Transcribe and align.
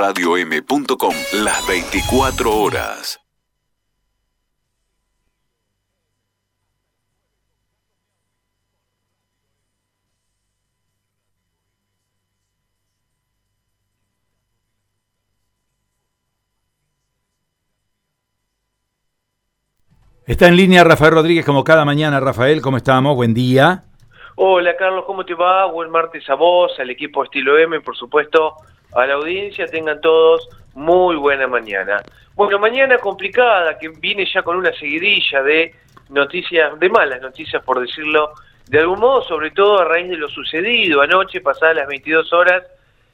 radiom.com 0.00 1.14
las 1.44 1.68
24 1.68 2.50
horas. 2.50 3.20
Está 20.26 20.48
en 20.48 20.56
línea 20.56 20.82
Rafael 20.82 21.12
Rodríguez 21.12 21.44
como 21.44 21.62
cada 21.62 21.84
mañana. 21.84 22.20
Rafael, 22.20 22.62
¿cómo 22.62 22.78
estamos? 22.78 23.14
Buen 23.16 23.34
día. 23.34 23.82
Hola 24.36 24.74
Carlos, 24.78 25.04
¿cómo 25.06 25.26
te 25.26 25.34
va? 25.34 25.66
Buen 25.66 25.90
martes 25.90 26.24
a 26.30 26.36
vos, 26.36 26.72
al 26.78 26.88
equipo 26.88 27.22
Estilo 27.22 27.58
M, 27.58 27.82
por 27.82 27.94
supuesto, 27.94 28.54
a 28.94 29.06
la 29.06 29.14
audiencia. 29.14 29.66
Tengan 29.66 30.00
todos 30.00 30.48
muy 30.74 31.16
buena 31.16 31.46
mañana. 31.46 32.02
Bueno, 32.34 32.58
mañana 32.58 32.98
complicada, 32.98 33.78
que 33.78 33.88
viene 33.88 34.26
ya 34.32 34.42
con 34.42 34.56
una 34.56 34.72
seguidilla 34.72 35.42
de 35.42 35.74
noticias, 36.08 36.78
de 36.78 36.88
malas 36.88 37.20
noticias 37.20 37.62
por 37.62 37.80
decirlo 37.80 38.32
de 38.68 38.78
algún 38.78 39.00
modo, 39.00 39.22
sobre 39.22 39.50
todo 39.50 39.80
a 39.80 39.84
raíz 39.84 40.08
de 40.08 40.16
lo 40.16 40.28
sucedido 40.28 41.02
anoche, 41.02 41.40
pasadas 41.40 41.76
las 41.76 41.88
22 41.88 42.32
horas, 42.32 42.64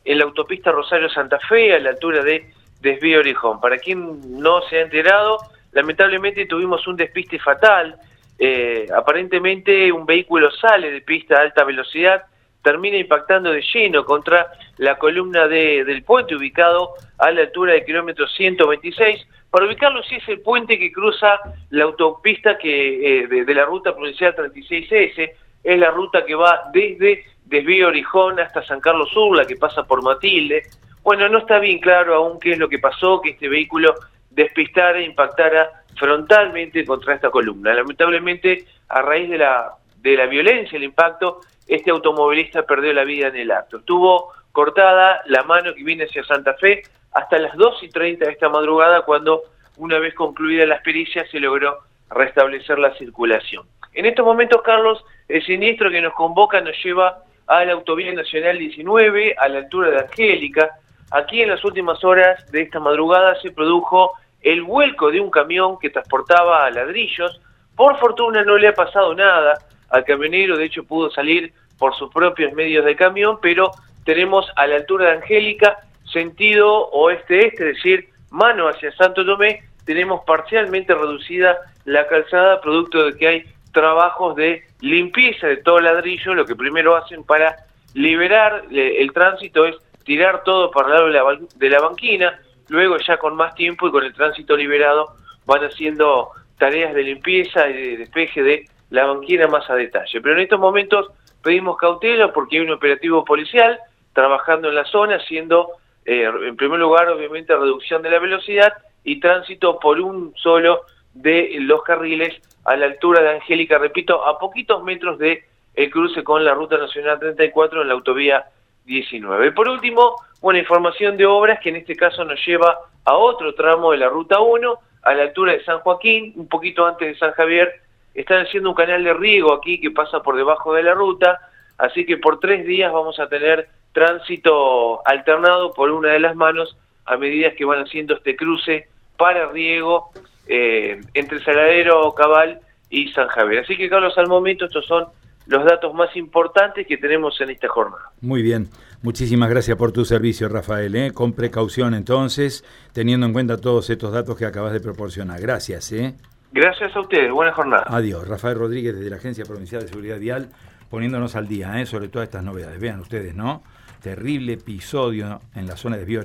en 0.04 0.18
la 0.18 0.24
autopista 0.24 0.70
Rosario 0.70 1.08
Santa 1.08 1.38
Fe, 1.40 1.74
a 1.74 1.80
la 1.80 1.90
altura 1.90 2.22
de 2.22 2.52
Desvío 2.80 3.20
Orijón. 3.20 3.58
Para 3.58 3.78
quien 3.78 4.40
no 4.40 4.60
se 4.68 4.78
ha 4.78 4.82
enterado, 4.82 5.38
lamentablemente 5.72 6.46
tuvimos 6.46 6.86
un 6.86 6.96
despiste 6.96 7.38
fatal. 7.38 7.96
Eh, 8.38 8.86
aparentemente 8.94 9.90
un 9.90 10.04
vehículo 10.04 10.50
sale 10.50 10.90
de 10.90 11.00
pista 11.00 11.38
a 11.38 11.40
alta 11.40 11.64
velocidad, 11.64 12.24
termina 12.66 12.96
impactando 12.96 13.52
de 13.52 13.62
lleno 13.62 14.04
contra 14.04 14.50
la 14.78 14.98
columna 14.98 15.46
de, 15.46 15.84
del 15.84 16.02
puente 16.02 16.34
ubicado 16.34 16.94
a 17.16 17.30
la 17.30 17.42
altura 17.42 17.74
del 17.74 17.84
kilómetro 17.84 18.26
126. 18.26 19.24
Para 19.48 19.66
ubicarlo, 19.66 20.02
sí 20.02 20.16
es 20.16 20.28
el 20.28 20.40
puente 20.40 20.76
que 20.76 20.90
cruza 20.90 21.38
la 21.70 21.84
autopista 21.84 22.58
que 22.58 23.20
eh, 23.20 23.28
de, 23.28 23.54
la 23.54 23.66
ruta 23.66 23.94
provincial 23.94 24.34
36S, 24.34 25.30
es 25.62 25.78
la 25.78 25.92
ruta 25.92 26.24
que 26.24 26.34
va 26.34 26.68
desde 26.72 27.24
Desvío 27.44 27.86
Orijón 27.86 28.40
hasta 28.40 28.64
San 28.64 28.80
Carlos 28.80 29.10
Sur, 29.10 29.36
la 29.36 29.46
que 29.46 29.54
pasa 29.54 29.84
por 29.84 30.02
Matilde. 30.02 30.64
Bueno, 31.04 31.28
no 31.28 31.38
está 31.38 31.60
bien 31.60 31.78
claro 31.78 32.16
aún 32.16 32.40
qué 32.40 32.50
es 32.50 32.58
lo 32.58 32.68
que 32.68 32.80
pasó, 32.80 33.20
que 33.20 33.30
este 33.30 33.48
vehículo 33.48 33.94
despistara 34.28 34.98
e 34.98 35.04
impactara 35.04 35.84
frontalmente 35.96 36.84
contra 36.84 37.14
esta 37.14 37.30
columna. 37.30 37.72
Lamentablemente, 37.72 38.64
a 38.88 39.02
raíz 39.02 39.30
de 39.30 39.38
la, 39.38 39.70
de 39.98 40.16
la 40.16 40.26
violencia, 40.26 40.76
el 40.76 40.82
impacto, 40.82 41.42
este 41.66 41.90
automovilista 41.90 42.62
perdió 42.62 42.92
la 42.92 43.04
vida 43.04 43.28
en 43.28 43.36
el 43.36 43.50
acto. 43.50 43.78
Estuvo 43.78 44.32
cortada 44.52 45.22
la 45.26 45.42
mano 45.42 45.74
que 45.74 45.82
viene 45.82 46.04
hacia 46.04 46.24
Santa 46.24 46.54
Fe 46.54 46.82
hasta 47.12 47.38
las 47.38 47.56
2 47.56 47.82
y 47.82 47.88
30 47.88 48.26
de 48.26 48.32
esta 48.32 48.48
madrugada, 48.48 49.02
cuando, 49.02 49.42
una 49.78 49.98
vez 49.98 50.14
concluida 50.14 50.66
las 50.66 50.82
pericias, 50.82 51.28
se 51.30 51.40
logró 51.40 51.78
restablecer 52.10 52.78
la 52.78 52.94
circulación. 52.94 53.66
En 53.94 54.04
estos 54.04 54.24
momentos, 54.24 54.60
Carlos, 54.62 55.02
el 55.26 55.42
siniestro 55.44 55.90
que 55.90 56.02
nos 56.02 56.12
convoca 56.12 56.60
nos 56.60 56.76
lleva 56.84 57.22
a 57.46 57.64
la 57.64 57.72
Autovía 57.72 58.12
Nacional 58.12 58.58
19, 58.58 59.34
a 59.38 59.48
la 59.48 59.58
altura 59.58 59.90
de 59.90 60.00
Angélica. 60.00 60.70
Aquí 61.10 61.40
en 61.40 61.48
las 61.48 61.64
últimas 61.64 62.04
horas 62.04 62.50
de 62.52 62.62
esta 62.62 62.80
madrugada 62.80 63.40
se 63.40 63.50
produjo 63.52 64.12
el 64.42 64.62
vuelco 64.62 65.10
de 65.10 65.20
un 65.20 65.30
camión 65.30 65.78
que 65.78 65.90
transportaba 65.90 66.70
ladrillos. 66.70 67.40
Por 67.74 67.98
fortuna 67.98 68.44
no 68.44 68.56
le 68.58 68.68
ha 68.68 68.74
pasado 68.74 69.14
nada 69.14 69.54
al 69.96 70.04
camionero, 70.04 70.56
de 70.56 70.66
hecho 70.66 70.84
pudo 70.84 71.10
salir 71.10 71.52
por 71.78 71.94
sus 71.94 72.12
propios 72.12 72.52
medios 72.52 72.84
de 72.84 72.96
camión, 72.96 73.38
pero 73.40 73.70
tenemos 74.04 74.46
a 74.56 74.66
la 74.66 74.76
altura 74.76 75.06
de 75.06 75.16
Angélica, 75.18 75.78
sentido 76.04 76.88
oeste-este, 76.90 77.70
es 77.70 77.76
decir, 77.76 78.08
mano 78.30 78.68
hacia 78.68 78.92
Santo 78.92 79.24
Tomé, 79.24 79.62
tenemos 79.84 80.22
parcialmente 80.24 80.94
reducida 80.94 81.56
la 81.84 82.06
calzada, 82.06 82.60
producto 82.60 83.04
de 83.04 83.16
que 83.16 83.28
hay 83.28 83.44
trabajos 83.72 84.36
de 84.36 84.62
limpieza 84.80 85.46
de 85.46 85.58
todo 85.58 85.80
ladrillo, 85.80 86.34
lo 86.34 86.46
que 86.46 86.56
primero 86.56 86.96
hacen 86.96 87.24
para 87.24 87.56
liberar 87.94 88.64
eh, 88.70 88.96
el 88.98 89.12
tránsito 89.12 89.64
es 89.66 89.76
tirar 90.04 90.42
todo 90.44 90.70
para 90.70 90.88
el 90.88 91.12
lado 91.12 91.38
de 91.56 91.70
la 91.70 91.80
banquina, 91.80 92.38
luego 92.68 92.96
ya 92.98 93.18
con 93.18 93.36
más 93.36 93.54
tiempo 93.54 93.88
y 93.88 93.90
con 93.90 94.04
el 94.04 94.14
tránsito 94.14 94.56
liberado 94.56 95.14
van 95.46 95.64
haciendo 95.64 96.30
tareas 96.58 96.94
de 96.94 97.02
limpieza 97.02 97.68
y 97.68 97.72
de 97.72 97.96
despeje 97.98 98.42
de 98.42 98.68
la 98.90 99.06
banquina 99.06 99.46
más 99.48 99.68
a 99.70 99.74
detalle. 99.74 100.20
Pero 100.20 100.34
en 100.34 100.40
estos 100.40 100.60
momentos 100.60 101.10
pedimos 101.42 101.76
cautela 101.76 102.32
porque 102.32 102.56
hay 102.56 102.62
un 102.62 102.72
operativo 102.72 103.24
policial 103.24 103.78
trabajando 104.12 104.68
en 104.68 104.74
la 104.74 104.84
zona, 104.84 105.16
haciendo 105.16 105.72
eh, 106.04 106.24
en 106.24 106.56
primer 106.56 106.78
lugar 106.78 107.08
obviamente 107.08 107.54
reducción 107.54 108.02
de 108.02 108.10
la 108.10 108.18
velocidad 108.18 108.72
y 109.04 109.20
tránsito 109.20 109.78
por 109.78 110.00
un 110.00 110.34
solo 110.36 110.82
de 111.14 111.56
los 111.60 111.82
carriles 111.82 112.34
a 112.64 112.76
la 112.76 112.86
altura 112.86 113.22
de 113.22 113.36
Angélica, 113.36 113.78
repito, 113.78 114.26
a 114.26 114.38
poquitos 114.38 114.82
metros 114.82 115.18
de 115.18 115.44
el 115.74 115.90
cruce 115.90 116.24
con 116.24 116.44
la 116.44 116.54
Ruta 116.54 116.78
Nacional 116.78 117.18
34 117.18 117.82
en 117.82 117.88
la 117.88 117.94
autovía 117.94 118.46
19. 118.86 119.52
Por 119.52 119.68
último, 119.68 120.16
una 120.40 120.58
información 120.58 121.16
de 121.16 121.26
obras 121.26 121.60
que 121.60 121.68
en 121.68 121.76
este 121.76 121.94
caso 121.94 122.24
nos 122.24 122.44
lleva 122.46 122.78
a 123.04 123.16
otro 123.16 123.54
tramo 123.54 123.92
de 123.92 123.98
la 123.98 124.08
Ruta 124.08 124.40
1, 124.40 124.78
a 125.02 125.14
la 125.14 125.22
altura 125.22 125.52
de 125.52 125.64
San 125.64 125.80
Joaquín, 125.80 126.32
un 126.36 126.48
poquito 126.48 126.86
antes 126.86 127.08
de 127.08 127.18
San 127.18 127.32
Javier. 127.32 127.82
Están 128.16 128.46
haciendo 128.46 128.70
un 128.70 128.74
canal 128.74 129.04
de 129.04 129.12
riego 129.12 129.52
aquí 129.52 129.78
que 129.78 129.90
pasa 129.90 130.22
por 130.22 130.36
debajo 130.36 130.72
de 130.72 130.82
la 130.82 130.94
ruta, 130.94 131.38
así 131.76 132.06
que 132.06 132.16
por 132.16 132.40
tres 132.40 132.66
días 132.66 132.90
vamos 132.90 133.20
a 133.20 133.28
tener 133.28 133.68
tránsito 133.92 135.06
alternado 135.06 135.72
por 135.72 135.90
una 135.90 136.12
de 136.12 136.20
las 136.20 136.34
manos 136.34 136.76
a 137.04 137.18
medida 137.18 137.54
que 137.54 137.66
van 137.66 137.84
haciendo 137.84 138.14
este 138.14 138.34
cruce 138.34 138.88
para 139.18 139.50
riego 139.52 140.10
eh, 140.48 141.00
entre 141.12 141.44
Saladero, 141.44 142.12
Cabal 142.14 142.60
y 142.88 143.08
San 143.12 143.28
Javier. 143.28 143.64
Así 143.64 143.76
que 143.76 143.88
Carlos, 143.88 144.16
al 144.16 144.28
momento 144.28 144.64
estos 144.64 144.86
son 144.86 145.06
los 145.46 145.64
datos 145.64 145.92
más 145.94 146.14
importantes 146.16 146.86
que 146.86 146.96
tenemos 146.96 147.38
en 147.40 147.50
esta 147.50 147.68
jornada. 147.68 148.10
Muy 148.22 148.42
bien, 148.42 148.68
muchísimas 149.02 149.50
gracias 149.50 149.76
por 149.76 149.92
tu 149.92 150.04
servicio, 150.06 150.48
Rafael. 150.48 150.94
¿eh? 150.96 151.12
Con 151.12 151.34
precaución 151.34 151.92
entonces, 151.92 152.64
teniendo 152.92 153.26
en 153.26 153.34
cuenta 153.34 153.60
todos 153.60 153.90
estos 153.90 154.12
datos 154.12 154.36
que 154.36 154.46
acabas 154.46 154.72
de 154.72 154.80
proporcionar. 154.80 155.40
Gracias. 155.40 155.92
¿eh? 155.92 156.14
Gracias 156.52 156.94
a 156.96 157.00
ustedes, 157.00 157.30
buena 157.32 157.52
jornada. 157.52 157.84
Adiós, 157.88 158.26
Rafael 158.26 158.58
Rodríguez 158.58 158.94
desde 158.94 159.10
la 159.10 159.16
Agencia 159.16 159.44
Provincial 159.44 159.82
de 159.82 159.88
Seguridad 159.88 160.18
Vial, 160.18 160.48
poniéndonos 160.88 161.36
al 161.36 161.48
día 161.48 161.80
¿eh? 161.80 161.86
sobre 161.86 162.08
todas 162.08 162.28
estas 162.28 162.44
novedades. 162.44 162.80
Vean 162.80 163.00
ustedes, 163.00 163.34
¿no? 163.34 163.62
Terrible 164.00 164.54
episodio 164.54 165.40
en 165.54 165.66
la 165.66 165.76
zona 165.76 165.96
de 165.96 166.04
Biori. 166.04 166.24